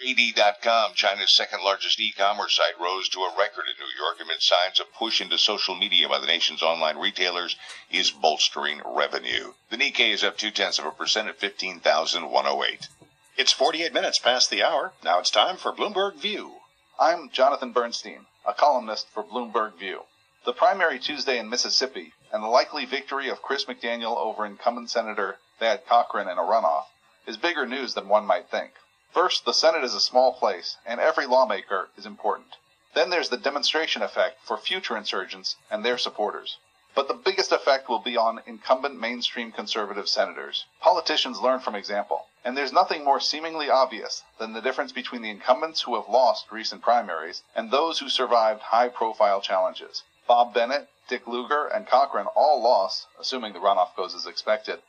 JD.com, 0.00 0.94
China's 0.94 1.36
second 1.36 1.62
largest 1.62 2.00
e-commerce 2.00 2.56
site, 2.56 2.80
rose 2.80 3.10
to 3.10 3.24
a 3.24 3.38
record 3.38 3.66
in 3.68 3.74
New 3.78 3.92
York 4.02 4.18
amid 4.22 4.40
signs 4.40 4.80
a 4.80 4.84
push 4.86 5.20
into 5.20 5.36
social 5.36 5.74
media 5.74 6.08
by 6.08 6.18
the 6.18 6.26
nation's 6.26 6.62
online 6.62 6.96
retailers 6.96 7.56
is 7.90 8.10
bolstering 8.10 8.80
revenue. 8.86 9.52
The 9.68 9.76
Nikkei 9.76 10.10
is 10.14 10.24
up 10.24 10.38
two 10.38 10.50
tenths 10.50 10.78
of 10.78 10.86
a 10.86 10.92
percent 10.92 11.28
at 11.28 11.38
15,108. 11.38 12.88
It's 13.36 13.52
48 13.52 13.92
minutes 13.92 14.18
past 14.18 14.48
the 14.48 14.62
hour. 14.62 14.94
Now 15.04 15.18
it's 15.18 15.30
time 15.30 15.58
for 15.58 15.74
Bloomberg 15.74 16.14
View. 16.14 16.54
I'm 16.98 17.28
Jonathan 17.28 17.72
Bernstein, 17.72 18.24
a 18.46 18.54
columnist 18.54 19.10
for 19.10 19.22
Bloomberg 19.22 19.78
View. 19.78 20.04
The 20.46 20.54
primary 20.54 21.00
Tuesday 21.00 21.38
in 21.38 21.50
Mississippi 21.50 22.14
and 22.32 22.42
the 22.42 22.48
likely 22.48 22.86
victory 22.86 23.28
of 23.28 23.42
Chris 23.42 23.66
McDaniel 23.66 24.16
over 24.16 24.46
incumbent 24.46 24.88
Senator 24.88 25.36
Thad 25.58 25.84
Cochran 25.86 26.28
in 26.28 26.38
a 26.38 26.42
runoff 26.42 26.84
is 27.26 27.36
bigger 27.36 27.66
news 27.66 27.92
than 27.92 28.08
one 28.08 28.24
might 28.24 28.48
think. 28.48 28.72
First, 29.12 29.44
the 29.44 29.52
Senate 29.52 29.84
is 29.84 29.94
a 29.94 30.00
small 30.00 30.32
place, 30.32 30.78
and 30.86 30.98
every 30.98 31.26
lawmaker 31.26 31.90
is 31.98 32.06
important. 32.06 32.56
Then 32.94 33.10
there's 33.10 33.28
the 33.28 33.36
demonstration 33.36 34.00
effect 34.00 34.40
for 34.42 34.56
future 34.56 34.96
insurgents 34.96 35.56
and 35.70 35.84
their 35.84 35.98
supporters. 35.98 36.56
But 36.94 37.08
the 37.08 37.14
biggest 37.14 37.52
effect 37.52 37.90
will 37.90 37.98
be 37.98 38.16
on 38.16 38.42
incumbent 38.46 38.98
mainstream 38.98 39.52
conservative 39.52 40.08
senators. 40.08 40.64
Politicians 40.80 41.40
learn 41.40 41.60
from 41.60 41.74
example, 41.74 42.26
and 42.42 42.56
there's 42.56 42.72
nothing 42.72 43.04
more 43.04 43.20
seemingly 43.20 43.68
obvious 43.68 44.22
than 44.38 44.54
the 44.54 44.62
difference 44.62 44.92
between 44.92 45.20
the 45.20 45.30
incumbents 45.30 45.82
who 45.82 45.94
have 45.94 46.08
lost 46.08 46.50
recent 46.50 46.80
primaries 46.80 47.42
and 47.54 47.70
those 47.70 47.98
who 47.98 48.08
survived 48.08 48.62
high 48.62 48.88
profile 48.88 49.42
challenges. 49.42 50.04
Bob 50.26 50.54
Bennett, 50.54 50.88
Dick 51.08 51.26
Lugar, 51.26 51.66
and 51.66 51.86
Cochran 51.86 52.28
all 52.34 52.62
lost, 52.62 53.06
assuming 53.20 53.52
the 53.52 53.58
runoff 53.58 53.94
goes 53.94 54.14
as 54.14 54.24
expected, 54.24 54.80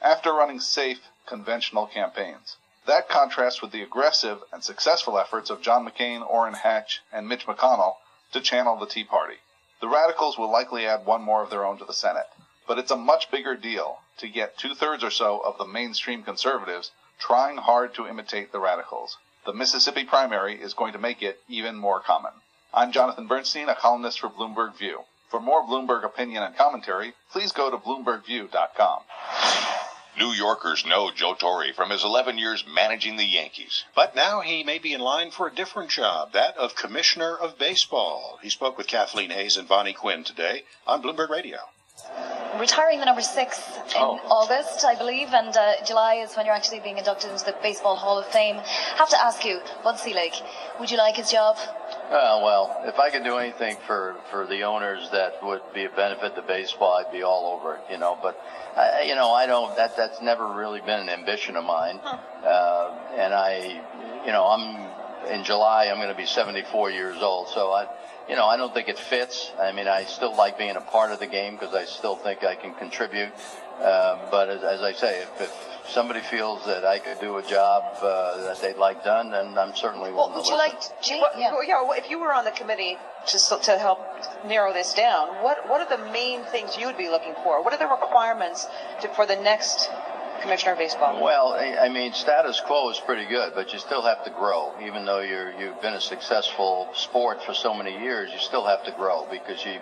after 0.00 0.32
running 0.32 0.60
safe, 0.60 1.08
conventional 1.26 1.88
campaigns. 1.88 2.58
That 2.86 3.08
contrasts 3.08 3.62
with 3.62 3.70
the 3.70 3.82
aggressive 3.82 4.42
and 4.52 4.64
successful 4.64 5.16
efforts 5.16 5.50
of 5.50 5.62
John 5.62 5.86
McCain, 5.88 6.28
Orrin 6.28 6.54
Hatch, 6.54 7.00
and 7.12 7.28
Mitch 7.28 7.46
McConnell 7.46 7.96
to 8.32 8.40
channel 8.40 8.76
the 8.76 8.86
Tea 8.86 9.04
Party. 9.04 9.36
The 9.80 9.88
radicals 9.88 10.36
will 10.36 10.50
likely 10.50 10.86
add 10.86 11.06
one 11.06 11.22
more 11.22 11.42
of 11.42 11.50
their 11.50 11.64
own 11.64 11.78
to 11.78 11.84
the 11.84 11.92
Senate, 11.92 12.28
but 12.66 12.78
it's 12.78 12.90
a 12.90 12.96
much 12.96 13.30
bigger 13.30 13.54
deal 13.54 14.00
to 14.18 14.28
get 14.28 14.58
two 14.58 14.74
thirds 14.74 15.04
or 15.04 15.10
so 15.10 15.38
of 15.38 15.58
the 15.58 15.64
mainstream 15.64 16.22
conservatives 16.22 16.90
trying 17.18 17.56
hard 17.56 17.94
to 17.94 18.06
imitate 18.06 18.50
the 18.50 18.60
radicals. 18.60 19.16
The 19.44 19.52
Mississippi 19.52 20.04
primary 20.04 20.60
is 20.60 20.74
going 20.74 20.92
to 20.92 20.98
make 20.98 21.22
it 21.22 21.40
even 21.48 21.76
more 21.76 22.00
common. 22.00 22.32
I'm 22.74 22.90
Jonathan 22.90 23.26
Bernstein, 23.26 23.68
a 23.68 23.74
columnist 23.74 24.18
for 24.18 24.28
Bloomberg 24.28 24.76
View. 24.76 25.02
For 25.28 25.40
more 25.40 25.62
Bloomberg 25.62 26.04
opinion 26.04 26.42
and 26.42 26.56
commentary, 26.56 27.14
please 27.30 27.52
go 27.52 27.70
to 27.70 27.76
BloombergView.com. 27.76 29.02
New 30.18 30.32
Yorkers 30.32 30.84
know 30.84 31.10
Joe 31.10 31.34
Torre 31.34 31.72
from 31.72 31.90
his 31.90 32.04
11 32.04 32.36
years 32.36 32.64
managing 32.66 33.16
the 33.16 33.24
Yankees. 33.24 33.84
But 33.94 34.14
now 34.14 34.40
he 34.40 34.62
may 34.62 34.78
be 34.78 34.92
in 34.92 35.00
line 35.00 35.30
for 35.30 35.46
a 35.46 35.54
different 35.54 35.90
job, 35.90 36.32
that 36.32 36.56
of 36.56 36.74
Commissioner 36.74 37.34
of 37.34 37.58
Baseball. 37.58 38.38
He 38.42 38.50
spoke 38.50 38.76
with 38.76 38.86
Kathleen 38.86 39.30
Hayes 39.30 39.56
and 39.56 39.66
Bonnie 39.66 39.94
Quinn 39.94 40.24
today 40.24 40.64
on 40.86 41.02
Bloomberg 41.02 41.30
Radio 41.30 41.58
retiring 42.58 42.98
the 42.98 43.04
number 43.04 43.22
six 43.22 43.58
in 43.76 43.96
oh. 43.96 44.20
August, 44.28 44.84
I 44.84 44.94
believe, 44.94 45.28
and 45.32 45.56
uh, 45.56 45.72
July 45.86 46.16
is 46.16 46.34
when 46.36 46.46
you're 46.46 46.54
actually 46.54 46.80
being 46.80 46.98
inducted 46.98 47.30
into 47.30 47.44
the 47.44 47.54
Baseball 47.62 47.96
Hall 47.96 48.18
of 48.18 48.26
Fame. 48.26 48.56
Have 48.96 49.08
to 49.10 49.20
ask 49.20 49.44
you, 49.44 49.60
Bud 49.82 49.98
Selig, 49.98 50.34
would 50.78 50.90
you 50.90 50.98
like 50.98 51.16
his 51.16 51.30
job? 51.30 51.56
Uh, 51.56 52.40
well, 52.42 52.82
if 52.84 52.98
I 52.98 53.10
could 53.10 53.24
do 53.24 53.36
anything 53.36 53.76
for, 53.86 54.16
for 54.30 54.46
the 54.46 54.62
owners 54.62 55.08
that 55.12 55.42
would 55.42 55.62
be 55.74 55.84
a 55.84 55.90
benefit 55.90 56.34
to 56.36 56.42
baseball, 56.42 56.94
I'd 56.94 57.12
be 57.12 57.22
all 57.22 57.58
over 57.58 57.76
it, 57.76 57.80
you 57.90 57.98
know. 57.98 58.18
But, 58.20 58.40
uh, 58.76 59.00
you 59.06 59.14
know, 59.14 59.32
I 59.32 59.46
don't, 59.46 59.76
that, 59.76 59.96
that's 59.96 60.22
never 60.22 60.46
really 60.46 60.80
been 60.80 61.00
an 61.00 61.08
ambition 61.08 61.56
of 61.56 61.64
mine. 61.64 62.00
Huh. 62.02 62.18
Uh, 62.46 62.98
and 63.16 63.34
I, 63.34 63.80
you 64.24 64.32
know, 64.32 64.44
I'm, 64.46 65.32
in 65.32 65.44
July, 65.44 65.86
I'm 65.86 65.96
going 65.96 66.08
to 66.08 66.14
be 66.14 66.26
74 66.26 66.90
years 66.90 67.18
old. 67.22 67.48
So 67.48 67.70
I, 67.72 67.86
you 68.28 68.36
know, 68.36 68.46
I 68.46 68.56
don't 68.56 68.72
think 68.72 68.88
it 68.88 68.98
fits. 68.98 69.52
I 69.60 69.72
mean, 69.72 69.88
I 69.88 70.04
still 70.04 70.34
like 70.36 70.58
being 70.58 70.76
a 70.76 70.80
part 70.80 71.12
of 71.12 71.18
the 71.18 71.26
game 71.26 71.54
because 71.54 71.74
I 71.74 71.84
still 71.84 72.16
think 72.16 72.44
I 72.44 72.54
can 72.54 72.74
contribute. 72.74 73.32
Uh, 73.80 74.18
but 74.30 74.48
as, 74.48 74.62
as, 74.62 74.80
I 74.80 74.92
say, 74.92 75.22
if, 75.22 75.40
if, 75.40 75.68
somebody 75.88 76.20
feels 76.20 76.64
that 76.66 76.84
I 76.84 76.98
could 76.98 77.20
do 77.20 77.38
a 77.38 77.42
job 77.42 77.84
uh, 78.02 78.44
that 78.44 78.60
they'd 78.60 78.76
like 78.76 79.04
done, 79.04 79.30
then 79.30 79.58
I'm 79.58 79.74
certainly 79.74 80.12
willing 80.12 80.32
well, 80.32 80.36
would 80.36 80.46
to 80.46 80.52
you 80.52 80.58
like 80.58 80.80
to, 80.80 81.18
what, 81.18 81.38
yeah. 81.38 81.52
yeah, 81.66 81.88
if 81.92 82.10
you 82.10 82.20
were 82.20 82.32
on 82.32 82.44
the 82.44 82.50
committee 82.50 82.96
to, 83.26 83.38
to 83.62 83.78
help 83.78 84.00
narrow 84.46 84.72
this 84.72 84.94
down, 84.94 85.28
what, 85.42 85.68
what 85.68 85.80
are 85.80 85.96
the 85.96 86.10
main 86.12 86.44
things 86.44 86.76
you 86.76 86.86
would 86.86 86.98
be 86.98 87.08
looking 87.08 87.34
for? 87.42 87.62
What 87.62 87.72
are 87.72 87.78
the 87.78 87.88
requirements 87.88 88.66
to, 89.02 89.08
for 89.08 89.26
the 89.26 89.36
next 89.36 89.90
Commissioner 90.42 90.72
of 90.72 90.78
Baseball? 90.78 91.22
Well, 91.22 91.54
I 91.54 91.88
mean, 91.88 92.12
status 92.12 92.60
quo 92.60 92.90
is 92.90 92.98
pretty 92.98 93.26
good, 93.26 93.52
but 93.54 93.72
you 93.72 93.78
still 93.78 94.02
have 94.02 94.24
to 94.24 94.30
grow. 94.30 94.72
Even 94.84 95.04
though 95.06 95.20
you're 95.20 95.52
you've 95.52 95.80
been 95.80 95.94
a 95.94 96.00
successful 96.00 96.88
sport 96.94 97.42
for 97.44 97.54
so 97.54 97.72
many 97.72 97.92
years, 97.92 98.30
you 98.32 98.38
still 98.38 98.66
have 98.66 98.84
to 98.84 98.90
grow 98.90 99.26
because 99.30 99.64
you, 99.64 99.78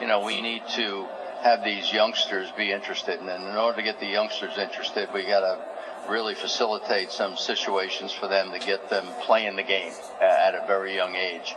you 0.00 0.06
know, 0.06 0.24
we 0.24 0.40
need 0.40 0.62
to 0.76 1.06
have 1.44 1.62
these 1.62 1.92
youngsters 1.92 2.50
be 2.56 2.72
interested, 2.72 3.20
and 3.20 3.28
in 3.28 3.56
order 3.56 3.76
to 3.76 3.82
get 3.82 4.00
the 4.00 4.06
youngsters 4.06 4.56
interested, 4.56 5.10
we 5.12 5.24
got 5.24 5.40
to 5.40 5.58
really 6.10 6.34
facilitate 6.34 7.12
some 7.12 7.36
situations 7.36 8.12
for 8.12 8.28
them 8.28 8.50
to 8.50 8.58
get 8.58 8.88
them 8.88 9.06
playing 9.22 9.54
the 9.54 9.62
game 9.62 9.92
at 10.22 10.54
a 10.54 10.64
very 10.66 10.96
young 10.96 11.14
age. 11.14 11.54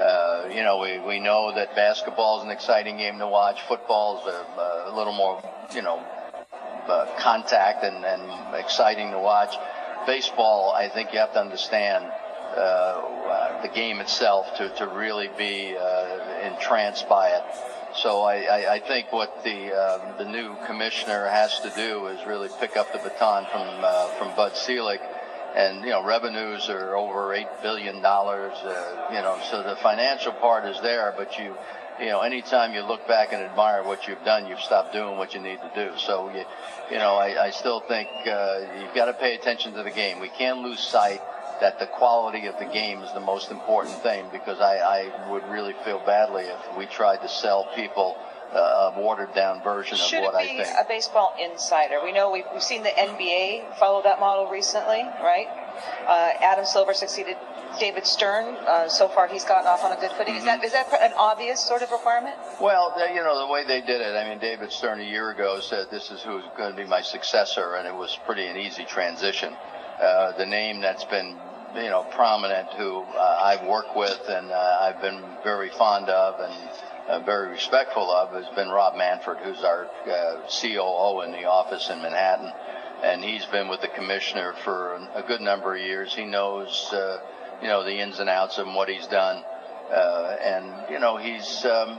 Uh, 0.00 0.48
you 0.50 0.62
know, 0.62 0.78
we, 0.78 0.98
we 1.06 1.20
know 1.20 1.54
that 1.54 1.76
basketball 1.76 2.38
is 2.38 2.44
an 2.44 2.50
exciting 2.50 2.96
game 2.96 3.18
to 3.18 3.26
watch. 3.26 3.60
Football 3.62 4.20
is 4.20 4.34
a, 4.34 4.90
a 4.90 4.96
little 4.96 5.12
more, 5.12 5.42
you 5.74 5.82
know, 5.82 6.02
uh, 6.88 7.06
contact 7.18 7.84
and, 7.84 8.04
and 8.04 8.54
exciting 8.54 9.10
to 9.10 9.18
watch. 9.18 9.54
Baseball, 10.06 10.72
I 10.72 10.88
think 10.88 11.12
you 11.12 11.18
have 11.18 11.32
to 11.34 11.40
understand 11.40 12.04
uh, 12.04 12.60
uh, 12.60 13.62
the 13.62 13.68
game 13.68 14.00
itself 14.00 14.56
to, 14.56 14.68
to 14.76 14.86
really 14.86 15.28
be 15.36 15.76
uh, 15.76 16.52
entranced 16.52 17.06
by 17.08 17.28
it. 17.30 17.42
So 17.96 18.22
I, 18.22 18.42
I, 18.42 18.74
I 18.74 18.78
think 18.80 19.12
what 19.12 19.42
the 19.42 19.74
uh, 19.74 20.18
the 20.18 20.24
new 20.24 20.56
commissioner 20.66 21.26
has 21.26 21.60
to 21.60 21.70
do 21.70 22.06
is 22.08 22.26
really 22.26 22.48
pick 22.60 22.76
up 22.76 22.92
the 22.92 22.98
baton 22.98 23.46
from 23.50 23.68
uh, 23.82 24.08
from 24.18 24.36
Bud 24.36 24.56
Selig, 24.56 25.00
and 25.54 25.82
you 25.82 25.90
know 25.90 26.04
revenues 26.04 26.68
are 26.68 26.94
over 26.96 27.32
eight 27.34 27.48
billion 27.62 28.02
dollars. 28.02 28.54
Uh, 28.54 29.08
you 29.10 29.22
know, 29.22 29.38
so 29.50 29.62
the 29.62 29.76
financial 29.76 30.32
part 30.32 30.66
is 30.66 30.80
there, 30.82 31.14
but 31.16 31.38
you 31.38 31.56
you 32.00 32.06
know, 32.06 32.20
anytime 32.20 32.74
you 32.74 32.82
look 32.82 33.06
back 33.08 33.32
and 33.32 33.42
admire 33.42 33.82
what 33.82 34.06
you've 34.06 34.22
done, 34.24 34.46
you've 34.46 34.60
stopped 34.60 34.92
doing 34.92 35.16
what 35.16 35.34
you 35.34 35.40
need 35.40 35.58
to 35.60 35.70
do. 35.74 35.96
So, 35.96 36.30
you, 36.34 36.44
you 36.90 36.98
know, 36.98 37.14
I, 37.14 37.46
I 37.46 37.50
still 37.50 37.80
think 37.80 38.08
uh, 38.26 38.60
you've 38.80 38.94
got 38.94 39.06
to 39.06 39.14
pay 39.14 39.34
attention 39.34 39.72
to 39.74 39.82
the 39.82 39.90
game. 39.90 40.20
We 40.20 40.28
can't 40.28 40.60
lose 40.60 40.80
sight 40.80 41.22
that 41.60 41.78
the 41.78 41.86
quality 41.86 42.46
of 42.46 42.58
the 42.58 42.66
game 42.66 43.02
is 43.02 43.12
the 43.12 43.20
most 43.20 43.50
important 43.50 43.94
thing 44.02 44.26
because 44.32 44.60
I, 44.60 44.76
I 44.76 45.30
would 45.30 45.46
really 45.48 45.74
feel 45.84 46.00
badly 46.04 46.44
if 46.44 46.76
we 46.76 46.86
tried 46.86 47.18
to 47.18 47.28
sell 47.28 47.68
people 47.74 48.16
uh, 48.54 48.92
a 48.94 49.00
watered 49.00 49.34
down 49.34 49.62
version 49.62 49.96
Should 49.96 50.18
of 50.18 50.24
what 50.24 50.34
I 50.34 50.46
think. 50.46 50.58
Should 50.58 50.68
it 50.68 50.74
be 50.74 50.80
a 50.80 50.88
baseball 50.88 51.34
insider? 51.40 52.00
We 52.02 52.12
know 52.12 52.30
we've, 52.30 52.44
we've 52.52 52.62
seen 52.62 52.82
the 52.82 52.90
NBA 52.90 53.76
follow 53.78 54.02
that 54.02 54.20
model 54.20 54.48
recently, 54.48 55.02
right? 55.20 55.48
Uh, 56.06 56.32
Adam 56.42 56.64
Silver 56.64 56.94
succeeded 56.94 57.36
David 57.78 58.06
Stern. 58.06 58.56
Uh, 58.66 58.88
so 58.88 59.08
far, 59.08 59.28
he's 59.28 59.44
gotten 59.44 59.66
off 59.66 59.84
on 59.84 59.92
a 59.92 60.00
good 60.00 60.12
footing. 60.12 60.34
Mm-hmm. 60.34 60.62
Is 60.64 60.72
that 60.72 60.88
is 60.88 60.90
that 60.90 60.92
an 61.00 61.12
obvious 61.18 61.60
sort 61.60 61.82
of 61.82 61.90
requirement? 61.90 62.36
Well, 62.60 62.94
you 63.12 63.22
know 63.22 63.38
the 63.46 63.52
way 63.52 63.64
they 63.66 63.80
did 63.80 64.00
it. 64.00 64.16
I 64.16 64.28
mean, 64.28 64.38
David 64.38 64.72
Stern 64.72 65.00
a 65.00 65.04
year 65.04 65.30
ago 65.30 65.60
said 65.60 65.88
this 65.90 66.10
is 66.10 66.22
who's 66.22 66.44
going 66.56 66.70
to 66.70 66.76
be 66.76 66.88
my 66.88 67.02
successor, 67.02 67.74
and 67.74 67.86
it 67.86 67.94
was 67.94 68.18
pretty 68.24 68.46
an 68.46 68.56
easy 68.56 68.84
transition. 68.84 69.54
Uh, 70.00 70.36
the 70.36 70.44
name 70.44 70.80
that's 70.82 71.04
been 71.04 71.34
you 71.74 71.88
know 71.88 72.06
prominent, 72.10 72.68
who 72.76 73.00
uh, 73.00 73.38
I've 73.42 73.66
worked 73.66 73.96
with 73.96 74.20
and 74.28 74.50
uh, 74.50 74.78
I've 74.82 75.00
been 75.00 75.22
very 75.42 75.70
fond 75.70 76.10
of 76.10 76.38
and 76.38 76.70
uh, 77.08 77.24
very 77.24 77.48
respectful 77.48 78.10
of, 78.10 78.32
has 78.32 78.54
been 78.54 78.68
Rob 78.68 78.96
Manfred, 78.96 79.38
who's 79.38 79.64
our 79.64 79.86
uh, 79.86 80.48
COO 80.48 81.22
in 81.22 81.32
the 81.32 81.44
office 81.46 81.88
in 81.88 82.02
Manhattan 82.02 82.52
and 83.02 83.24
he's 83.24 83.46
been 83.46 83.68
with 83.68 83.80
the 83.80 83.88
commissioner 83.88 84.54
for 84.64 84.96
a 85.14 85.22
good 85.26 85.40
number 85.40 85.74
of 85.74 85.80
years. 85.80 86.14
He 86.14 86.24
knows, 86.24 86.90
uh, 86.92 87.18
you 87.62 87.68
know, 87.68 87.84
the 87.84 87.92
ins 87.92 88.20
and 88.20 88.28
outs 88.28 88.58
of 88.58 88.66
what 88.66 88.88
he's 88.88 89.06
done, 89.06 89.42
and 89.92 90.90
you 90.90 90.98
know, 90.98 91.16
he's, 91.18 91.64
um, 91.66 91.98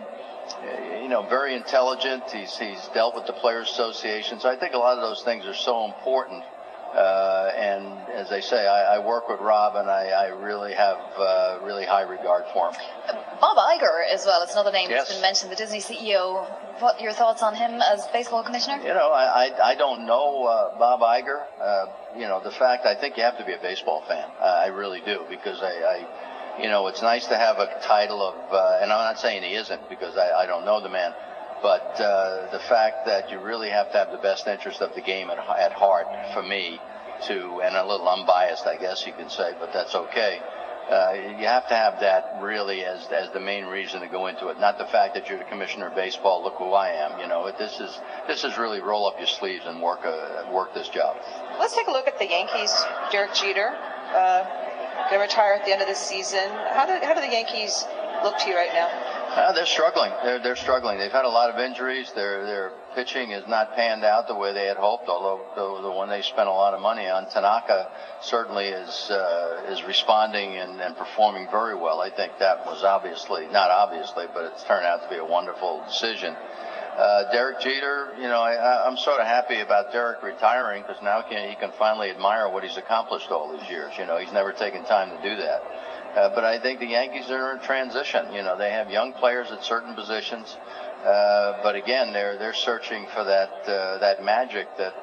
you 1.02 1.08
know, 1.08 1.26
very 1.30 1.56
intelligent. 1.56 2.24
He's 2.32 2.58
he's 2.58 2.88
dealt 2.96 3.16
with 3.16 3.28
the 3.28 3.34
players' 3.34 3.70
association, 3.70 4.40
so 4.40 4.50
I 4.50 4.56
think 4.56 4.74
a 4.74 4.78
lot 4.78 4.98
of 4.98 5.04
those 5.04 5.22
things 5.24 5.46
are 5.46 5.54
so 5.54 5.86
important 5.86 6.44
as 8.28 8.30
they 8.30 8.42
say, 8.42 8.68
I, 8.68 8.96
I, 8.96 9.00
work 9.00 9.30
with 9.30 9.40
Rob, 9.40 9.76
and 9.76 9.90
I, 9.90 10.10
I 10.10 10.28
really 10.28 10.74
have 10.74 10.98
uh, 11.18 11.60
really 11.64 11.86
high 11.86 12.02
regard 12.02 12.44
for 12.54 12.72
him. 12.72 12.82
Bob 13.40 13.58
Iger, 13.58 14.04
as 14.12 14.26
well, 14.26 14.44
it's 14.44 14.54
another 14.54 14.72
name 14.72 14.90
yes. 14.90 15.08
that's 15.08 15.14
been 15.14 15.22
mentioned. 15.22 15.52
The 15.52 15.56
Disney 15.56 15.80
CEO. 15.80 16.46
What 16.80 17.02
your 17.02 17.14
thoughts 17.14 17.42
on 17.42 17.56
him 17.56 17.82
as 17.82 18.06
baseball 18.14 18.44
commissioner? 18.44 18.78
You 18.84 18.94
know, 18.94 19.12
I 19.12 19.48
I, 19.48 19.70
I 19.72 19.76
don't 19.76 20.06
know 20.06 20.46
uh, 20.46 20.78
Bob 20.78 21.00
Iger. 21.00 21.44
Uh, 21.60 21.86
you 22.16 22.28
know, 22.28 22.42
the 22.44 22.52
fact 22.52 22.86
I 22.86 22.96
think 22.96 23.18
you 23.18 23.24
have 23.24 23.38
to 23.38 23.46
be 23.46 23.54
a 23.54 23.58
baseball 23.58 24.04
fan. 24.08 24.30
Uh, 24.40 24.44
I 24.44 24.68
really 24.68 25.02
do 25.02 25.26
because 25.30 25.62
I. 25.62 25.72
I 25.72 26.08
you 26.60 26.70
know, 26.70 26.88
it's 26.88 27.04
nice 27.04 27.28
to 27.28 27.38
have 27.38 27.60
a 27.60 27.70
title 27.84 28.20
of, 28.20 28.34
uh, 28.52 28.80
and 28.82 28.92
I'm 28.92 28.98
not 28.98 29.20
saying 29.20 29.44
he 29.44 29.54
isn't 29.54 29.90
because 29.90 30.18
I, 30.18 30.42
I 30.42 30.46
don't 30.48 30.66
know 30.66 30.82
the 30.82 30.90
man, 30.90 31.14
but 31.62 32.02
uh, 32.02 32.50
the 32.50 32.58
fact 32.58 33.06
that 33.06 33.30
you 33.30 33.38
really 33.38 33.70
have 33.70 33.92
to 33.92 33.98
have 34.00 34.10
the 34.12 34.18
best 34.18 34.48
interest 34.48 34.82
of 34.82 34.96
the 34.96 35.02
game 35.02 35.30
at, 35.30 35.38
at 35.38 35.72
heart 35.72 36.08
for 36.34 36.42
me 36.42 36.80
to, 37.24 37.62
and 37.62 37.76
a 37.76 37.86
little 37.86 38.08
unbiased, 38.08 38.66
I 38.66 38.78
guess 38.78 39.06
you 39.06 39.14
can 39.14 39.30
say, 39.30 39.54
but 39.60 39.74
that's 39.74 39.96
okay. 39.96 40.40
Uh, 40.90 41.36
you 41.38 41.46
have 41.46 41.68
to 41.68 41.76
have 41.76 42.00
that 42.00 42.40
really 42.42 42.86
as 42.86 43.06
as 43.12 43.30
the 43.32 43.42
main 43.42 43.66
reason 43.66 44.00
to 44.00 44.08
go 44.08 44.28
into 44.28 44.48
it, 44.48 44.58
not 44.58 44.78
the 44.78 44.86
fact 44.86 45.16
that 45.16 45.28
you're 45.28 45.38
the 45.38 45.44
commissioner 45.44 45.88
of 45.88 45.96
baseball. 45.96 46.42
Look 46.42 46.56
who 46.56 46.72
I 46.72 46.90
am. 46.92 47.20
You 47.20 47.28
know, 47.28 47.52
this 47.60 47.82
is 47.82 48.00
this 48.26 48.46
is 48.46 48.58
really 48.58 48.80
roll 48.80 49.06
up 49.06 49.18
your 49.18 49.28
sleeves 49.28 49.66
and 49.66 49.82
work 49.82 50.06
a, 50.06 50.48
work 50.50 50.74
this 50.74 50.88
job. 50.88 51.18
Let's 51.60 51.76
take 51.76 51.88
a 51.88 51.92
look 51.92 52.08
at 52.08 52.18
the 52.18 52.30
Yankees. 52.30 52.72
Derek 53.12 53.34
Jeter 53.34 53.76
uh, 54.16 54.46
going 55.10 55.20
to 55.20 55.28
retire 55.28 55.54
at 55.56 55.66
the 55.66 55.74
end 55.74 55.82
of 55.82 55.90
the 55.90 55.96
season. 55.96 56.48
How 56.72 56.86
do 56.86 57.06
how 57.06 57.14
do 57.14 57.20
the 57.20 57.32
Yankees 57.32 57.84
look 58.24 58.38
to 58.40 58.50
you 58.50 58.56
right 58.56 58.72
now? 58.74 58.88
Uh, 59.38 59.52
they're 59.52 59.68
struggling. 59.68 60.12
They're 60.24 60.40
they're 60.40 60.56
struggling. 60.56 60.98
They've 60.98 61.12
had 61.12 61.26
a 61.26 61.30
lot 61.30 61.52
of 61.52 61.60
injuries. 61.60 62.12
Their 62.16 62.44
their 62.44 62.72
pitching 62.96 63.30
has 63.30 63.46
not 63.48 63.76
panned 63.76 64.04
out 64.04 64.28
the 64.28 64.34
way 64.34 64.52
they 64.52 64.66
had 64.66 64.78
hoped. 64.78 65.08
Although 65.08 65.46
the, 65.54 65.88
the 65.88 65.92
one 65.92 66.10
they 66.10 66.24
spent 66.24 66.50
a 66.50 66.52
lot 66.52 66.74
of 66.74 66.82
money 66.82 67.08
on, 67.08 67.30
Tanaka, 67.30 67.92
certainly 68.20 68.66
is 68.66 69.12
uh, 69.12 69.70
is 69.70 69.84
responding 69.84 70.58
and, 70.58 70.82
and 70.82 70.98
performing 70.98 71.48
very 71.52 71.76
well. 71.76 72.02
I 72.02 72.10
think 72.10 72.32
that 72.40 72.66
was 72.66 72.84
obviously 72.84 73.46
not 73.52 73.70
obviously, 73.70 74.26
but 74.34 74.46
it's 74.46 74.64
turned 74.64 74.88
out 74.88 75.04
to 75.04 75.10
be 75.10 75.18
a 75.18 75.26
wonderful 75.26 75.84
decision. 75.88 76.36
Uh, 76.98 77.32
Derek 77.32 77.60
Jeter, 77.60 78.16
you 78.18 78.28
know, 78.28 78.42
I, 78.42 78.88
I'm 78.88 78.98
sort 78.98 79.22
of 79.22 79.28
happy 79.28 79.60
about 79.60 79.92
Derek 79.92 80.24
retiring 80.24 80.82
because 80.82 80.98
now 81.04 81.22
can, 81.22 81.48
he 81.48 81.56
can 81.56 81.70
finally 81.78 82.10
admire 82.10 82.50
what 82.50 82.64
he's 82.64 82.78
accomplished 82.78 83.30
all 83.30 83.56
these 83.56 83.70
years. 83.70 83.94
You 84.00 84.08
know, 84.08 84.18
he's 84.18 84.34
never 84.34 84.52
taken 84.52 84.84
time 84.84 85.16
to 85.16 85.22
do 85.22 85.36
that. 85.36 85.62
Uh, 86.18 86.34
but 86.34 86.44
I 86.44 86.58
think 86.58 86.80
the 86.80 86.88
Yankees 86.88 87.30
are 87.30 87.52
in 87.54 87.60
transition. 87.60 88.34
You 88.34 88.42
know, 88.42 88.58
they 88.58 88.72
have 88.72 88.90
young 88.90 89.14
players 89.14 89.52
at 89.52 89.64
certain 89.64 89.94
positions, 89.94 90.58
uh, 91.06 91.62
but 91.62 91.76
again, 91.76 92.12
they're 92.12 92.40
they're 92.40 92.56
searching 92.56 93.06
for 93.14 93.24
that 93.24 93.70
uh, 93.70 94.00
that 94.00 94.24
magic 94.24 94.66
that 94.80 94.96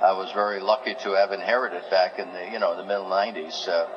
I 0.00 0.12
was 0.12 0.30
very 0.30 0.60
lucky 0.60 0.94
to 1.02 1.10
have 1.14 1.32
inherited 1.32 1.82
back 1.90 2.20
in 2.20 2.32
the 2.32 2.52
you 2.52 2.60
know 2.60 2.76
the 2.76 2.84
middle 2.84 3.06
'90s. 3.06 3.66
Uh, 3.66 3.88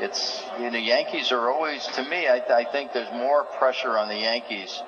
it's 0.00 0.42
you 0.58 0.68
know 0.68 0.78
Yankees 0.78 1.30
are 1.30 1.48
always 1.48 1.86
to 1.94 2.02
me. 2.02 2.26
I, 2.26 2.42
I 2.50 2.64
think 2.72 2.92
there's 2.92 3.12
more 3.12 3.44
pressure 3.44 3.96
on 3.96 4.08
the 4.08 4.18
Yankees 4.18 4.82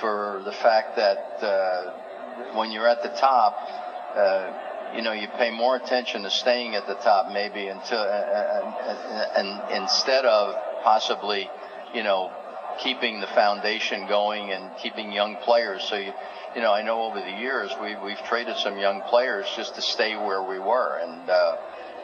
for 0.00 0.42
the 0.44 0.52
fact 0.52 0.96
that 0.96 1.38
uh, 1.40 2.56
when 2.58 2.72
you're 2.72 2.88
at 2.88 3.04
the 3.04 3.10
top. 3.10 3.54
Uh, 4.16 4.66
you 4.92 5.02
know, 5.02 5.12
you 5.12 5.28
pay 5.38 5.52
more 5.52 5.76
attention 5.76 6.24
to 6.24 6.30
staying 6.30 6.74
at 6.74 6.84
the 6.88 6.94
top 6.94 7.30
maybe 7.32 7.68
until, 7.68 8.00
uh, 8.00 8.02
uh, 8.02 9.26
and 9.36 9.82
instead 9.82 10.24
of 10.24 10.56
possibly, 10.82 11.50
you 11.94 12.02
know, 12.02 12.32
keeping 12.82 13.20
the 13.20 13.26
foundation 13.28 14.06
going 14.06 14.52
and 14.52 14.70
keeping 14.78 15.12
young 15.12 15.36
players. 15.36 15.82
So 15.84 15.96
you, 15.96 16.12
you 16.54 16.60
know, 16.60 16.72
I 16.72 16.82
know 16.82 17.02
over 17.02 17.20
the 17.20 17.30
years 17.30 17.70
we 17.80 17.96
we've 17.96 18.22
traded 18.24 18.56
some 18.56 18.78
young 18.78 19.02
players 19.02 19.46
just 19.56 19.74
to 19.76 19.82
stay 19.82 20.16
where 20.16 20.42
we 20.42 20.58
were, 20.58 20.98
and 21.02 21.28
uh, 21.28 21.56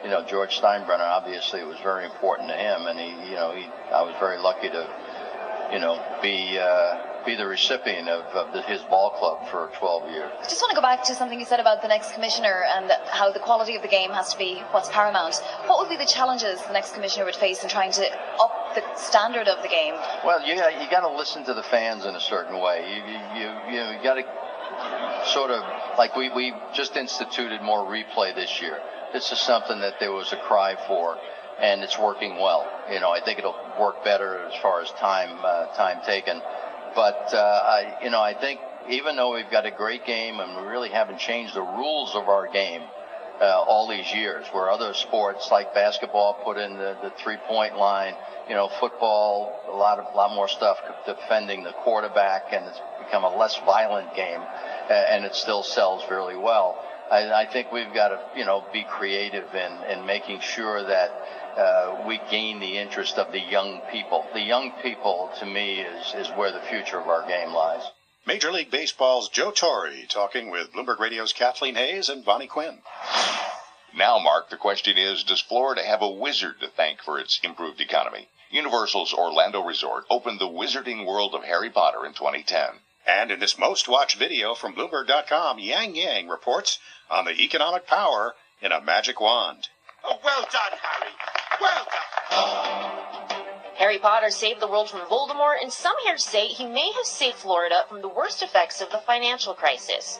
you 0.03 0.09
know, 0.09 0.23
George 0.23 0.59
Steinbrenner 0.59 1.07
obviously 1.07 1.59
it 1.59 1.67
was 1.67 1.79
very 1.79 2.05
important 2.05 2.49
to 2.49 2.55
him, 2.55 2.87
and 2.87 2.99
he, 2.99 3.29
you 3.29 3.35
know, 3.35 3.53
he 3.53 3.65
I 3.93 4.01
was 4.03 4.15
very 4.19 4.37
lucky 4.37 4.69
to, 4.69 4.87
you 5.71 5.79
know, 5.79 6.03
be. 6.21 6.59
Uh, 6.59 7.03
be 7.27 7.35
the 7.35 7.45
recipient 7.45 8.07
of, 8.07 8.23
of 8.33 8.53
the, 8.53 8.61
his 8.61 8.81
ball 8.83 9.09
club 9.09 9.45
for 9.51 9.69
12 9.77 10.11
years. 10.11 10.31
I 10.39 10.43
just 10.43 10.61
want 10.61 10.71
to 10.71 10.75
go 10.75 10.81
back 10.81 11.03
to 11.03 11.13
something 11.13 11.37
you 11.37 11.45
said 11.45 11.59
about 11.59 11.81
the 11.81 11.89
next 11.89 12.13
commissioner 12.13 12.63
and 12.73 12.89
how 13.11 13.33
the 13.33 13.39
quality 13.39 13.75
of 13.75 13.81
the 13.81 13.89
game 13.89 14.11
has 14.11 14.31
to 14.31 14.37
be 14.37 14.63
what's 14.71 14.87
paramount. 14.89 15.35
What 15.65 15.77
would 15.79 15.89
be 15.89 15.97
the 15.97 16.09
challenges 16.09 16.63
the 16.63 16.71
next 16.71 16.93
commissioner 16.93 17.25
would 17.25 17.35
face 17.35 17.61
in 17.63 17.69
trying 17.69 17.91
to 17.91 18.07
up 18.39 18.56
the 18.77 18.95
standard 18.95 19.47
of 19.47 19.61
the 19.63 19.69
game? 19.69 19.95
Well, 20.23 20.45
you 20.45 20.53
you 20.53 20.89
got 20.89 21.01
to 21.01 21.15
listen 21.15 21.43
to 21.45 21.53
the 21.53 21.63
fans 21.63 22.05
in 22.05 22.15
a 22.15 22.19
certain 22.19 22.59
way. 22.59 22.85
You 22.93 23.01
you 23.01 23.49
you, 23.73 23.97
you, 23.97 24.03
got 24.03 24.15
to 24.15 25.29
sort 25.33 25.51
of 25.51 25.63
like 25.97 26.15
we 26.15 26.29
we 26.29 26.53
just 26.73 26.95
instituted 26.95 27.61
more 27.61 27.85
replay 27.85 28.35
this 28.35 28.61
year. 28.61 28.79
This 29.13 29.31
is 29.31 29.39
something 29.39 29.79
that 29.79 29.99
there 29.99 30.11
was 30.11 30.31
a 30.33 30.37
cry 30.37 30.75
for 30.87 31.17
and 31.59 31.81
it's 31.81 31.97
working 31.97 32.35
well. 32.35 32.69
You 32.91 32.99
know, 32.99 33.11
I 33.11 33.19
think 33.21 33.39
it'll 33.39 33.57
work 33.79 34.03
better 34.03 34.45
as 34.45 34.61
far 34.61 34.81
as 34.81 34.91
time 34.91 35.39
uh, 35.43 35.67
time 35.75 36.01
taken. 36.05 36.41
But 36.95 37.33
uh, 37.33 37.37
I, 37.37 37.97
you 38.03 38.09
know, 38.09 38.21
I 38.21 38.33
think 38.33 38.59
even 38.89 39.15
though 39.15 39.33
we've 39.33 39.49
got 39.49 39.65
a 39.65 39.71
great 39.71 40.05
game 40.05 40.39
and 40.39 40.55
we 40.61 40.71
really 40.71 40.89
haven't 40.89 41.19
changed 41.19 41.55
the 41.55 41.61
rules 41.61 42.15
of 42.15 42.29
our 42.29 42.47
game 42.47 42.83
uh, 43.41 43.63
all 43.67 43.87
these 43.87 44.11
years, 44.13 44.45
where 44.51 44.69
other 44.69 44.93
sports 44.93 45.49
like 45.51 45.73
basketball 45.73 46.33
put 46.43 46.57
in 46.57 46.73
the, 46.77 46.97
the 47.03 47.11
three-point 47.17 47.77
line, 47.77 48.15
you 48.49 48.55
know, 48.55 48.69
football, 48.79 49.53
a 49.67 49.75
lot 49.75 49.99
of 49.99 50.13
a 50.13 50.17
lot 50.17 50.33
more 50.33 50.47
stuff 50.47 50.77
defending 51.05 51.63
the 51.63 51.73
quarterback, 51.83 52.53
and 52.53 52.65
it's 52.65 52.79
become 53.03 53.23
a 53.23 53.37
less 53.37 53.57
violent 53.65 54.13
game, 54.15 54.41
and 54.89 55.25
it 55.25 55.35
still 55.35 55.63
sells 55.63 56.03
really 56.09 56.35
well. 56.37 56.83
I, 57.11 57.43
I 57.43 57.45
think 57.45 57.71
we've 57.71 57.93
got 57.93 58.09
to, 58.09 58.19
you 58.35 58.45
know, 58.45 58.65
be 58.73 58.83
creative 58.83 59.53
in, 59.53 59.71
in 59.91 60.05
making 60.05 60.41
sure 60.41 60.83
that 60.83 61.09
uh, 61.57 62.03
we 62.07 62.19
gain 62.29 62.59
the 62.59 62.77
interest 62.77 63.17
of 63.17 63.31
the 63.31 63.39
young 63.39 63.81
people. 63.91 64.25
The 64.33 64.41
young 64.41 64.73
people, 64.83 65.29
to 65.39 65.45
me, 65.45 65.81
is, 65.81 66.13
is 66.15 66.27
where 66.29 66.51
the 66.51 66.61
future 66.69 66.99
of 66.99 67.07
our 67.07 67.25
game 67.27 67.53
lies. 67.53 67.83
Major 68.27 68.51
League 68.51 68.69
Baseball's 68.69 69.29
Joe 69.29 69.51
Torre 69.51 70.05
talking 70.09 70.49
with 70.49 70.73
Bloomberg 70.73 70.99
Radio's 70.99 71.31
Kathleen 71.31 71.75
Hayes 71.75 72.09
and 72.09 72.25
Bonnie 72.25 72.45
Quinn. 72.45 72.79
Now, 73.95 74.19
Mark, 74.19 74.49
the 74.49 74.57
question 74.57 74.97
is 74.97 75.23
Does 75.23 75.39
Florida 75.39 75.81
have 75.81 76.01
a 76.01 76.09
wizard 76.09 76.59
to 76.59 76.67
thank 76.67 77.01
for 77.01 77.17
its 77.17 77.39
improved 77.41 77.79
economy? 77.79 78.27
Universal's 78.51 79.13
Orlando 79.13 79.61
Resort 79.61 80.03
opened 80.09 80.41
the 80.41 80.49
wizarding 80.49 81.05
world 81.05 81.35
of 81.35 81.45
Harry 81.45 81.69
Potter 81.69 82.05
in 82.05 82.13
2010. 82.13 82.81
And 83.07 83.31
in 83.31 83.39
this 83.39 83.57
most 83.57 83.87
watched 83.87 84.17
video 84.17 84.55
from 84.55 84.75
Bloomberg.com, 84.75 85.59
Yang 85.59 85.95
Yang 85.95 86.27
reports 86.27 86.79
on 87.09 87.23
the 87.23 87.41
economic 87.41 87.87
power 87.87 88.35
in 88.61 88.73
a 88.73 88.81
magic 88.81 89.21
wand. 89.21 89.69
Oh, 90.03 90.19
well 90.21 90.45
done, 90.51 90.77
Harry. 90.81 91.13
Well 91.61 91.87
done. 93.29 93.36
Harry 93.87 93.99
Potter 93.99 94.29
saved 94.29 94.59
the 94.59 94.67
world 94.67 94.89
from 94.89 94.99
Voldemort, 95.07 95.61
and 95.61 95.71
some 95.71 95.95
here 96.03 96.17
say 96.17 96.47
he 96.47 96.65
may 96.65 96.91
have 96.91 97.05
saved 97.05 97.37
Florida 97.37 97.85
from 97.87 98.01
the 98.01 98.09
worst 98.09 98.43
effects 98.43 98.81
of 98.81 98.89
the 98.89 98.97
financial 98.97 99.53
crisis. 99.53 100.19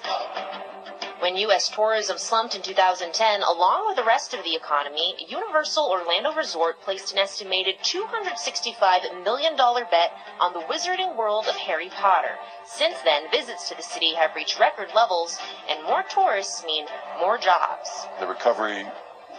When 1.20 1.36
U.S. 1.36 1.68
tourism 1.68 2.18
slumped 2.18 2.56
in 2.56 2.62
2010, 2.62 3.42
along 3.42 3.86
with 3.86 3.98
the 3.98 4.06
rest 4.06 4.34
of 4.34 4.42
the 4.46 4.56
economy, 4.56 5.16
Universal 5.28 5.84
Orlando 5.84 6.32
Resort 6.32 6.82
placed 6.82 7.12
an 7.12 7.18
estimated 7.18 7.76
$265 7.84 9.26
million 9.26 9.58
bet 9.58 10.14
on 10.40 10.54
the 10.54 10.62
wizarding 10.62 11.18
world 11.18 11.48
of 11.50 11.58
Harry 11.58 11.90
Potter. 11.90 12.38
Since 12.66 13.02
then, 13.04 13.30
visits 13.32 13.68
to 13.68 13.76
the 13.76 13.84
city 13.84 14.14
have 14.14 14.34
reached 14.34 14.62
record 14.62 14.92
levels, 14.96 15.38
and 15.70 15.84
more 15.84 16.04
tourists 16.04 16.64
mean 16.64 16.86
more 17.20 17.38
jobs. 17.38 18.08
The 18.22 18.28
recovery 18.28 18.86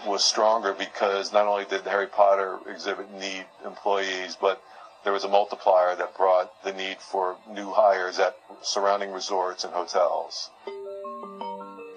was 0.07 0.25
stronger 0.25 0.73
because 0.73 1.33
not 1.33 1.47
only 1.47 1.65
did 1.65 1.85
the 1.85 1.91
Harry 1.91 2.07
Potter 2.07 2.59
exhibit 2.69 3.13
need 3.13 3.47
employees, 3.65 4.37
but 4.41 4.63
there 5.05 5.13
was 5.13 5.25
a 5.25 5.29
multiplier 5.29 5.95
that 5.97 6.17
brought 6.17 6.63
the 6.65 6.73
need 6.73 6.99
for 6.99 7.37
new 7.49 7.73
hires 7.73 8.19
at 8.19 8.37
surrounding 8.63 9.13
resorts 9.13 9.65
and 9.65 9.73
hotels. 9.73 10.51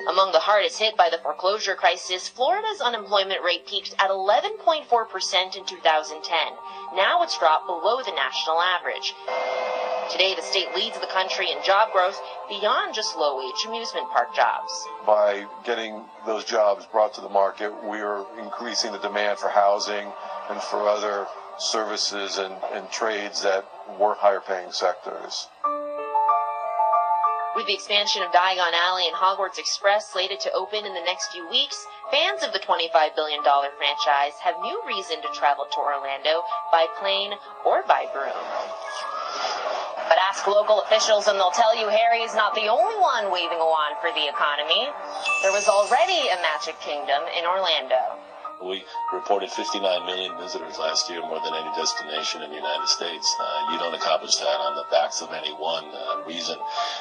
Among 0.10 0.32
the 0.32 0.40
hardest 0.40 0.80
hit 0.80 0.98
by 0.98 1.10
the 1.10 1.20
foreclosure 1.20 1.75
crisis, 1.75 2.28
Florida's 2.28 2.82
unemployment 2.82 3.44
rate 3.44 3.68
peaked 3.68 3.94
at 4.00 4.10
11.4% 4.10 5.56
in 5.56 5.66
2010. 5.66 6.38
Now 6.96 7.22
it's 7.22 7.38
dropped 7.38 7.68
below 7.68 8.02
the 8.02 8.12
national 8.12 8.60
average. 8.62 9.14
Today, 10.12 10.36
the 10.36 10.41
state 10.41 10.68
leads 10.75 11.00
the 11.00 11.08
country 11.08 11.50
in 11.50 11.63
job 11.63 11.94
growth 11.94 12.20
beyond 12.50 12.94
just 12.94 13.15
low 13.15 13.38
wage 13.38 13.65
amusement 13.65 14.10
park 14.12 14.36
jobs. 14.36 14.70
By 15.08 15.46
getting 15.63 16.03
those 16.25 16.44
jobs 16.44 16.86
brought 16.86 17.13
to 17.13 17.22
the 17.22 17.30
market, 17.30 17.72
we 17.86 18.01
are 18.01 18.25
increasing 18.38 18.91
the 18.91 19.00
demand 19.00 19.39
for 19.39 19.48
housing 19.48 20.12
and 20.50 20.62
for 20.63 20.86
other 20.89 21.27
services 21.58 22.39
and, 22.39 22.53
and 22.74 22.91
trades 22.91 23.41
that 23.44 23.63
were 23.98 24.15
higher 24.15 24.41
paying 24.41 24.74
sectors. 24.74 25.48
With 27.56 27.68
the 27.68 27.74
expansion 27.74 28.22
of 28.22 28.32
Diagon 28.32 28.74
Alley 28.74 29.08
and 29.08 29.15
Hogwarts 29.15 29.60
Express 29.60 30.12
slated 30.12 30.39
to 30.41 30.51
open 30.51 30.86
in 30.86 30.94
the 30.94 31.03
next 31.06 31.32
few 31.32 31.48
weeks, 31.50 31.86
fans 32.10 32.44
of 32.44 32.51
the 32.51 32.60
$25 32.60 33.15
billion 33.15 33.44
franchise 33.44 34.34
have 34.44 34.56
new 34.62 34.82
reason 34.86 35.22
to 35.22 35.27
travel 35.34 35.68
to 35.72 35.80
Orlando 35.80 36.44
by 36.72 36.88
plane 37.00 37.34
or 37.65 37.84
by 37.88 38.08
broom. 38.13 38.36
But 40.12 40.20
ask 40.20 40.46
local 40.46 40.82
officials 40.82 41.32
and 41.32 41.39
they'll 41.39 41.56
tell 41.56 41.72
you 41.72 41.88
Harry 41.88 42.20
is 42.20 42.36
not 42.36 42.53
the 42.53 42.68
only 42.68 43.00
one 43.00 43.32
waving 43.32 43.63
a 43.63 43.63
wand 43.63 43.96
for 44.03 44.12
the 44.12 44.27
economy. 44.27 44.91
There 45.41 45.56
was 45.56 45.72
already 45.72 46.27
a 46.27 46.36
Magic 46.44 46.75
Kingdom 46.84 47.24
in 47.32 47.48
Orlando. 47.48 48.20
We 48.60 48.84
reported 49.13 49.50
59 49.50 49.82
million 50.06 50.36
visitors 50.36 50.77
last 50.77 51.10
year, 51.10 51.22
more 51.22 51.39
than 51.39 51.56
any 51.56 51.72
destination 51.80 52.44
in 52.44 52.50
the 52.51 52.60
United 52.60 52.89
States. 52.91 53.24
Uh, 53.39 53.72
you 53.72 53.80
don't 53.80 53.96
accomplish 53.96 54.36
that 54.36 54.60
on 54.60 54.75
the 54.75 54.84
backs 54.91 55.22
of 55.22 55.32
any 55.32 55.56
one 55.56 55.88
uh, 55.96 56.27
reason. 56.27 56.60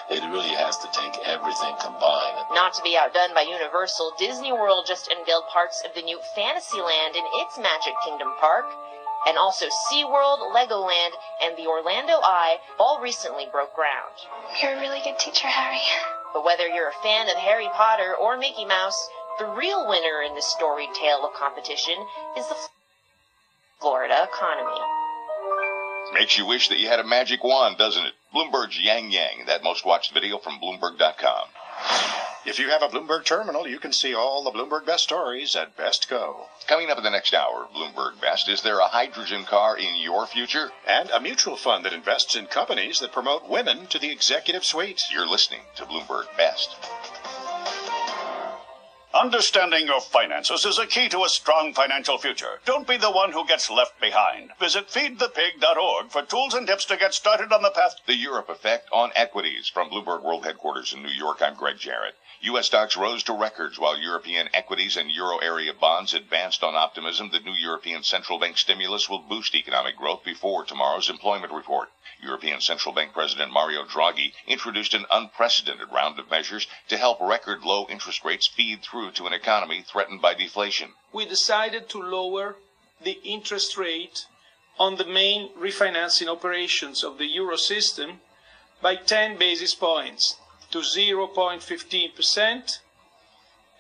It 0.08 0.22
really 0.30 0.54
has 0.54 0.78
to 0.78 0.88
take 0.94 1.18
everything 1.26 1.74
combined. 1.82 2.46
Not 2.54 2.74
to 2.78 2.82
be 2.86 2.96
outdone 2.96 3.34
by 3.34 3.42
Universal, 3.42 4.14
Disney 4.22 4.52
World 4.52 4.86
just 4.86 5.10
unveiled 5.10 5.50
parts 5.50 5.82
of 5.84 5.92
the 5.98 6.02
new 6.02 6.20
Fantasyland 6.36 7.18
in 7.18 7.26
its 7.42 7.58
Magic 7.58 7.98
Kingdom 8.06 8.30
park. 8.38 8.70
And 9.26 9.36
also 9.36 9.66
SeaWorld, 9.90 10.54
Legoland, 10.54 11.10
and 11.42 11.56
the 11.56 11.66
Orlando 11.66 12.14
Eye 12.22 12.56
all 12.78 13.00
recently 13.00 13.46
broke 13.52 13.74
ground. 13.74 14.14
You're 14.62 14.74
a 14.76 14.80
really 14.80 15.00
good 15.04 15.18
teacher, 15.18 15.46
Harry. 15.46 15.80
But 16.32 16.44
whether 16.44 16.66
you're 16.66 16.88
a 16.88 17.02
fan 17.02 17.28
of 17.28 17.36
Harry 17.36 17.68
Potter 17.74 18.14
or 18.14 18.36
Mickey 18.38 18.64
Mouse, 18.64 19.08
The 19.40 19.46
real 19.46 19.88
winner 19.88 20.20
in 20.20 20.34
this 20.34 20.44
storied 20.46 20.92
tale 20.92 21.24
of 21.24 21.32
competition 21.32 21.94
is 22.36 22.46
the 22.48 22.56
Florida 23.80 24.28
economy. 24.30 24.80
Makes 26.12 26.36
you 26.36 26.44
wish 26.44 26.68
that 26.68 26.78
you 26.78 26.88
had 26.88 27.00
a 27.00 27.04
magic 27.04 27.42
wand, 27.42 27.78
doesn't 27.78 28.04
it? 28.04 28.12
Bloomberg's 28.34 28.78
Yang 28.78 29.12
Yang, 29.12 29.44
that 29.46 29.62
most 29.62 29.86
watched 29.86 30.12
video 30.12 30.36
from 30.36 30.60
Bloomberg.com. 30.60 31.48
If 32.46 32.58
you 32.58 32.70
have 32.70 32.80
a 32.82 32.88
Bloomberg 32.88 33.26
terminal, 33.26 33.68
you 33.68 33.78
can 33.78 33.92
see 33.92 34.14
all 34.14 34.42
the 34.42 34.50
Bloomberg 34.50 34.86
Best 34.86 35.04
stories 35.04 35.54
at 35.54 35.76
Best 35.76 36.08
Go. 36.08 36.46
Coming 36.66 36.90
up 36.90 36.96
in 36.96 37.04
the 37.04 37.10
next 37.10 37.34
hour, 37.34 37.68
Bloomberg 37.74 38.18
Best, 38.18 38.48
is 38.48 38.62
there 38.62 38.78
a 38.78 38.88
hydrogen 38.88 39.44
car 39.44 39.76
in 39.76 39.94
your 39.96 40.26
future? 40.26 40.72
And 40.86 41.10
a 41.10 41.20
mutual 41.20 41.56
fund 41.56 41.84
that 41.84 41.92
invests 41.92 42.36
in 42.36 42.46
companies 42.46 42.98
that 43.00 43.12
promote 43.12 43.46
women 43.46 43.88
to 43.88 43.98
the 43.98 44.10
executive 44.10 44.64
suite. 44.64 45.02
You're 45.12 45.28
listening 45.28 45.60
to 45.76 45.84
Bloomberg 45.84 46.34
Best. 46.38 46.76
Understanding 49.20 49.86
your 49.86 50.00
finances 50.00 50.64
is 50.64 50.78
a 50.78 50.86
key 50.86 51.10
to 51.10 51.24
a 51.24 51.28
strong 51.28 51.74
financial 51.74 52.16
future. 52.16 52.58
Don't 52.64 52.88
be 52.88 52.96
the 52.96 53.10
one 53.10 53.32
who 53.32 53.46
gets 53.46 53.68
left 53.68 54.00
behind. 54.00 54.52
Visit 54.58 54.88
feedthepig.org 54.88 56.10
for 56.10 56.22
tools 56.22 56.54
and 56.54 56.66
tips 56.66 56.86
to 56.86 56.96
get 56.96 57.12
started 57.12 57.52
on 57.52 57.60
the 57.60 57.68
path. 57.68 57.96
The 58.06 58.16
Europe 58.16 58.48
effect 58.48 58.88
on 58.90 59.12
equities. 59.14 59.68
From 59.68 59.90
Bloomberg 59.90 60.22
World 60.22 60.46
Headquarters 60.46 60.94
in 60.94 61.02
New 61.02 61.10
York, 61.10 61.42
I'm 61.42 61.54
Greg 61.54 61.76
Jarrett. 61.76 62.14
U.S. 62.40 62.68
stocks 62.68 62.96
rose 62.96 63.22
to 63.24 63.34
records 63.34 63.78
while 63.78 63.98
European 63.98 64.48
equities 64.54 64.96
and 64.96 65.10
euro 65.10 65.36
area 65.36 65.74
bonds 65.74 66.14
advanced 66.14 66.62
on 66.62 66.74
optimism 66.74 67.28
that 67.32 67.44
new 67.44 67.52
European 67.52 68.02
Central 68.02 68.38
Bank 68.38 68.56
stimulus 68.56 69.10
will 69.10 69.18
boost 69.18 69.54
economic 69.54 69.98
growth 69.98 70.24
before 70.24 70.64
tomorrow's 70.64 71.10
employment 71.10 71.52
report. 71.52 71.90
European 72.22 72.60
Central 72.60 72.94
Bank 72.94 73.12
President 73.12 73.52
Mario 73.52 73.84
Draghi 73.84 74.32
introduced 74.46 74.94
an 74.94 75.04
unprecedented 75.10 75.92
round 75.92 76.18
of 76.18 76.30
measures 76.30 76.66
to 76.88 76.96
help 76.96 77.20
record 77.20 77.62
low 77.62 77.86
interest 77.88 78.24
rates 78.24 78.46
feed 78.46 78.82
through 78.82 79.09
to 79.10 79.26
an 79.26 79.32
economy 79.32 79.82
threatened 79.82 80.22
by 80.22 80.34
deflation. 80.34 80.90
We 81.12 81.26
decided 81.26 81.88
to 81.90 82.02
lower 82.02 82.56
the 83.02 83.20
interest 83.24 83.76
rate 83.76 84.26
on 84.78 84.96
the 84.96 85.04
main 85.04 85.50
refinancing 85.58 86.28
operations 86.28 87.04
of 87.04 87.18
the 87.18 87.26
euro 87.26 87.56
system 87.56 88.20
by 88.80 88.96
10 88.96 89.36
basis 89.36 89.74
points 89.74 90.36
to 90.70 90.78
0.15% 90.78 92.78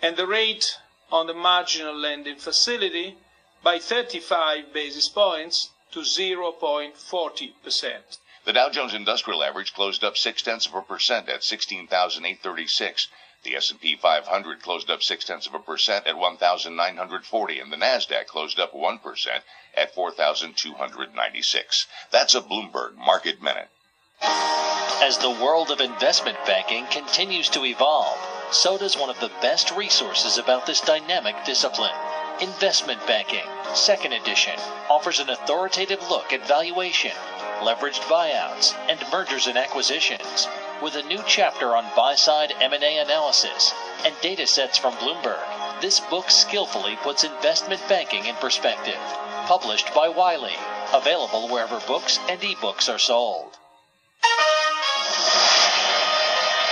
and 0.02 0.16
the 0.16 0.26
rate 0.26 0.76
on 1.10 1.26
the 1.26 1.34
marginal 1.34 1.94
lending 1.94 2.36
facility 2.36 3.16
by 3.62 3.78
35 3.78 4.72
basis 4.72 5.08
points 5.08 5.70
to 5.92 6.00
0.40%. 6.00 8.18
The 8.44 8.52
Dow 8.52 8.70
Jones 8.70 8.94
Industrial 8.94 9.44
Average 9.44 9.74
closed 9.74 10.02
up 10.02 10.16
six 10.16 10.42
tenths 10.42 10.66
of 10.66 10.74
a 10.74 10.82
percent 10.82 11.28
at 11.28 11.44
16,836. 11.44 13.08
The 13.42 13.56
S&P 13.56 13.96
500 13.96 14.62
closed 14.62 14.90
up 14.90 15.02
six 15.02 15.24
tenths 15.24 15.46
of 15.46 15.54
a 15.54 15.58
percent 15.58 16.06
at 16.06 16.18
1,940, 16.18 17.58
and 17.58 17.72
the 17.72 17.76
Nasdaq 17.76 18.26
closed 18.26 18.60
up 18.60 18.74
one 18.74 18.98
percent 18.98 19.44
at 19.74 19.94
4,296. 19.94 21.86
That's 22.10 22.34
a 22.34 22.42
Bloomberg 22.42 22.96
Market 22.96 23.40
Minute. 23.40 23.70
As 24.22 25.16
the 25.16 25.30
world 25.30 25.70
of 25.70 25.80
investment 25.80 26.36
banking 26.44 26.86
continues 26.88 27.48
to 27.48 27.64
evolve, 27.64 28.18
so 28.52 28.76
does 28.76 28.98
one 28.98 29.08
of 29.08 29.18
the 29.20 29.32
best 29.40 29.70
resources 29.70 30.36
about 30.36 30.66
this 30.66 30.82
dynamic 30.82 31.42
discipline. 31.46 31.94
Investment 32.42 33.06
Banking, 33.06 33.46
Second 33.74 34.12
Edition, 34.12 34.58
offers 34.90 35.20
an 35.20 35.30
authoritative 35.30 36.06
look 36.10 36.34
at 36.34 36.46
valuation, 36.46 37.12
leveraged 37.60 38.02
buyouts, 38.02 38.74
and 38.88 39.00
mergers 39.10 39.46
and 39.46 39.56
acquisitions, 39.56 40.46
with 40.82 40.94
a 40.96 41.02
new 41.02 41.20
chapter 41.26 41.76
on 41.76 41.84
buy-side 41.94 42.52
M&A 42.60 42.98
analysis 42.98 43.72
and 44.04 44.14
data 44.22 44.46
sets 44.46 44.78
from 44.78 44.94
Bloomberg. 44.94 45.40
This 45.80 46.00
book 46.00 46.30
skillfully 46.30 46.96
puts 47.02 47.24
investment 47.24 47.80
banking 47.88 48.26
in 48.26 48.34
perspective. 48.36 48.98
Published 49.46 49.94
by 49.94 50.08
Wiley, 50.08 50.56
available 50.94 51.48
wherever 51.48 51.80
books 51.86 52.18
and 52.28 52.40
ebooks 52.40 52.92
are 52.92 52.98
sold. 52.98 53.56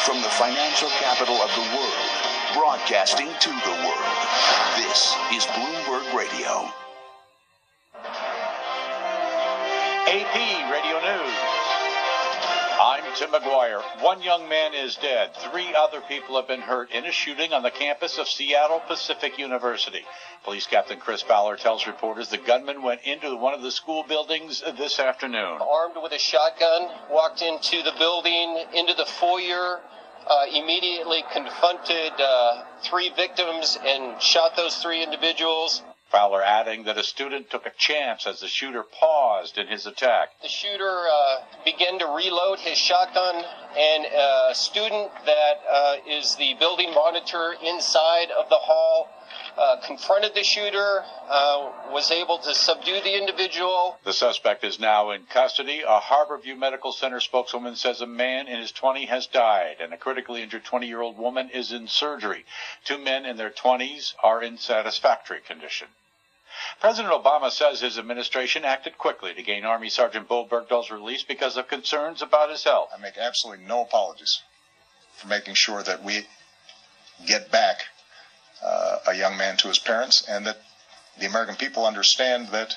From 0.04 0.22
the 0.22 0.34
financial 0.40 0.88
capital 1.00 1.36
of 1.36 1.50
the 1.54 1.76
world, 1.76 2.18
broadcasting 2.54 3.28
to 3.40 3.50
the 3.50 3.76
world. 3.84 4.18
This 4.76 5.14
is 5.34 5.44
Bloomberg 5.52 6.14
Radio. 6.14 6.72
AP 10.08 10.36
Radio 10.72 11.00
News. 11.00 11.57
I'm 12.80 13.02
Tim 13.16 13.30
McGuire. 13.30 13.82
One 14.04 14.22
young 14.22 14.48
man 14.48 14.72
is 14.72 14.94
dead. 14.94 15.34
Three 15.50 15.74
other 15.74 16.00
people 16.00 16.36
have 16.36 16.46
been 16.46 16.60
hurt 16.60 16.92
in 16.92 17.04
a 17.06 17.10
shooting 17.10 17.52
on 17.52 17.64
the 17.64 17.72
campus 17.72 18.18
of 18.18 18.28
Seattle 18.28 18.80
Pacific 18.86 19.36
University. 19.36 20.02
Police 20.44 20.68
Captain 20.68 21.00
Chris 21.00 21.20
Fowler 21.20 21.56
tells 21.56 21.88
reporters 21.88 22.28
the 22.28 22.38
gunman 22.38 22.82
went 22.82 23.00
into 23.02 23.34
one 23.34 23.52
of 23.52 23.62
the 23.62 23.72
school 23.72 24.04
buildings 24.04 24.62
this 24.76 25.00
afternoon. 25.00 25.58
Armed 25.60 25.96
with 26.00 26.12
a 26.12 26.20
shotgun, 26.20 26.88
walked 27.10 27.42
into 27.42 27.82
the 27.82 27.94
building, 27.98 28.62
into 28.72 28.94
the 28.94 29.06
foyer, 29.06 29.80
uh, 30.28 30.44
immediately 30.54 31.24
confronted 31.32 32.12
uh, 32.20 32.62
three 32.82 33.10
victims 33.16 33.76
and 33.84 34.22
shot 34.22 34.54
those 34.54 34.76
three 34.76 35.02
individuals. 35.02 35.82
Fowler 36.10 36.42
adding 36.42 36.84
that 36.84 36.96
a 36.96 37.02
student 37.02 37.50
took 37.50 37.66
a 37.66 37.72
chance 37.76 38.26
as 38.26 38.40
the 38.40 38.48
shooter 38.48 38.82
paused 38.82 39.58
in 39.58 39.66
his 39.66 39.86
attack. 39.86 40.30
The 40.40 40.48
shooter 40.48 41.06
uh, 41.06 41.36
began 41.64 41.98
to 41.98 42.06
reload 42.06 42.60
his 42.60 42.78
shotgun, 42.78 43.44
and 43.76 44.06
a 44.06 44.54
student 44.54 45.10
that 45.26 45.60
uh, 45.70 45.96
is 46.08 46.36
the 46.36 46.54
building 46.54 46.94
monitor 46.94 47.54
inside 47.62 48.30
of 48.30 48.48
the 48.48 48.56
hall 48.56 49.10
uh, 49.58 49.76
confronted 49.84 50.34
the 50.34 50.44
shooter, 50.44 51.04
uh, 51.28 51.72
was 51.90 52.12
able 52.12 52.38
to 52.38 52.54
subdue 52.54 53.00
the 53.02 53.18
individual. 53.18 53.98
The 54.04 54.12
suspect 54.12 54.62
is 54.62 54.78
now 54.78 55.10
in 55.10 55.24
custody. 55.24 55.80
A 55.80 55.98
Harborview 55.98 56.56
Medical 56.56 56.92
Center 56.92 57.18
spokeswoman 57.18 57.74
says 57.74 58.00
a 58.00 58.06
man 58.06 58.46
in 58.46 58.60
his 58.60 58.72
20s 58.72 59.08
has 59.08 59.26
died 59.26 59.76
and 59.80 59.92
a 59.92 59.96
critically 59.96 60.42
injured 60.42 60.64
20 60.64 60.86
year 60.86 61.00
old 61.00 61.18
woman 61.18 61.50
is 61.50 61.72
in 61.72 61.88
surgery. 61.88 62.44
Two 62.84 62.98
men 62.98 63.26
in 63.26 63.36
their 63.36 63.50
20s 63.50 64.14
are 64.22 64.42
in 64.42 64.58
satisfactory 64.58 65.40
condition. 65.40 65.88
President 66.80 67.12
Obama 67.12 67.50
says 67.50 67.80
his 67.80 67.98
administration 67.98 68.64
acted 68.64 68.96
quickly 68.96 69.34
to 69.34 69.42
gain 69.42 69.64
Army 69.64 69.90
Sergeant 69.90 70.28
Bo 70.28 70.44
Bergdahl's 70.44 70.90
release 70.90 71.24
because 71.24 71.56
of 71.56 71.66
concerns 71.66 72.22
about 72.22 72.50
his 72.50 72.62
health. 72.62 72.90
I 72.96 73.00
make 73.00 73.18
absolutely 73.18 73.64
no 73.64 73.82
apologies 73.82 74.40
for 75.16 75.26
making 75.26 75.54
sure 75.54 75.82
that 75.82 76.04
we 76.04 76.26
get 77.26 77.50
back 77.50 77.86
uh, 78.62 78.98
a 79.06 79.14
young 79.14 79.36
man 79.36 79.56
to 79.58 79.68
his 79.68 79.78
parents 79.78 80.24
and 80.28 80.46
that 80.46 80.58
the 81.18 81.26
American 81.26 81.56
people 81.56 81.86
understand 81.86 82.48
that 82.48 82.76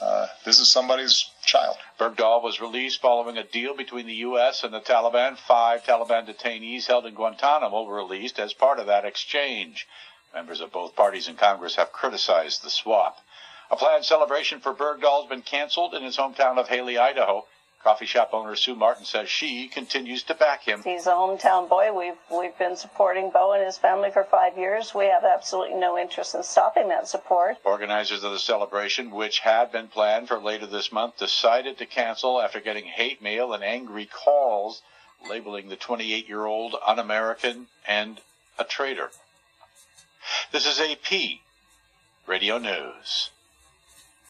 uh, 0.00 0.28
this 0.44 0.60
is 0.60 0.70
somebody's 0.70 1.30
child. 1.44 1.76
Bergdahl 1.98 2.42
was 2.42 2.60
released 2.60 3.00
following 3.00 3.36
a 3.36 3.42
deal 3.42 3.76
between 3.76 4.06
the 4.06 4.14
U.S. 4.14 4.62
and 4.62 4.72
the 4.72 4.80
Taliban. 4.80 5.36
Five 5.36 5.82
Taliban 5.82 6.28
detainees 6.28 6.86
held 6.86 7.06
in 7.06 7.14
Guantanamo 7.14 7.82
were 7.82 7.96
released 7.96 8.38
as 8.38 8.52
part 8.52 8.78
of 8.78 8.86
that 8.86 9.04
exchange. 9.04 9.88
Members 10.32 10.60
of 10.60 10.70
both 10.70 10.94
parties 10.94 11.26
in 11.26 11.34
Congress 11.34 11.76
have 11.76 11.90
criticized 11.90 12.62
the 12.62 12.70
swap. 12.70 13.18
A 13.70 13.76
planned 13.76 14.04
celebration 14.04 14.60
for 14.60 14.72
Bergdahl 14.72 15.22
has 15.22 15.28
been 15.28 15.42
canceled 15.42 15.94
in 15.94 16.02
his 16.02 16.16
hometown 16.16 16.58
of 16.58 16.68
Hailey, 16.68 16.96
Idaho. 16.96 17.46
Coffee 17.82 18.06
shop 18.06 18.30
owner 18.32 18.56
Sue 18.56 18.74
Martin 18.74 19.04
says 19.04 19.28
she 19.28 19.68
continues 19.68 20.24
to 20.24 20.34
back 20.34 20.64
him. 20.64 20.82
He's 20.82 21.06
a 21.06 21.10
hometown 21.10 21.68
boy. 21.68 21.92
We've 21.92 22.18
we've 22.30 22.58
been 22.58 22.76
supporting 22.76 23.30
Bo 23.30 23.52
and 23.52 23.64
his 23.64 23.78
family 23.78 24.10
for 24.10 24.24
five 24.24 24.58
years. 24.58 24.94
We 24.94 25.06
have 25.06 25.24
absolutely 25.24 25.76
no 25.76 25.96
interest 25.96 26.34
in 26.34 26.42
stopping 26.42 26.88
that 26.88 27.06
support. 27.06 27.56
Organizers 27.64 28.24
of 28.24 28.32
the 28.32 28.38
celebration, 28.38 29.10
which 29.10 29.38
had 29.40 29.70
been 29.70 29.88
planned 29.88 30.28
for 30.28 30.38
later 30.38 30.66
this 30.66 30.90
month, 30.90 31.18
decided 31.18 31.78
to 31.78 31.86
cancel 31.86 32.40
after 32.40 32.60
getting 32.60 32.84
hate 32.84 33.22
mail 33.22 33.52
and 33.52 33.62
angry 33.62 34.06
calls 34.06 34.82
labeling 35.28 35.68
the 35.68 35.76
28-year-old 35.76 36.76
un-American 36.86 37.66
and 37.86 38.20
a 38.58 38.64
traitor. 38.64 39.10
This 40.52 40.66
is 40.66 40.80
AP 40.80 41.40
Radio 42.26 42.58
News. 42.58 43.30